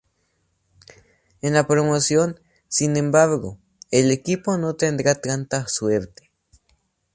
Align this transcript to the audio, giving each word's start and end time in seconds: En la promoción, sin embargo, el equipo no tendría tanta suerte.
En 1.43 1.53
la 1.53 1.67
promoción, 1.67 2.39
sin 2.67 2.97
embargo, 2.97 3.59
el 3.91 4.09
equipo 4.09 4.57
no 4.57 4.73
tendría 4.73 5.13
tanta 5.21 5.67
suerte. 5.67 6.31